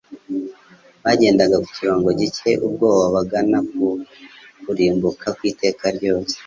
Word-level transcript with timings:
bagendaga 1.03 1.55
ku 1.63 1.69
kirongo 1.77 2.07
gitcye 2.19 2.51
ubwoba 2.65 3.05
bagana 3.15 3.57
ku 3.69 3.85
kurimbuka 4.61 5.27
kw'iteka 5.37 5.85
ryose; 5.97 6.35